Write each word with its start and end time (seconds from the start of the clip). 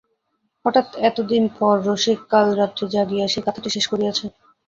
হঠাৎ 0.65 0.87
এতদিন 1.09 1.43
পরে 1.55 1.81
রসিক 1.81 2.19
কাল 2.31 2.47
রাত্রি 2.59 2.85
জাগিয়া 2.93 3.25
সেই 3.27 3.43
কাঁথাটি 3.45 3.69
শেষ 3.75 3.85
করিয়াছে। 3.91 4.25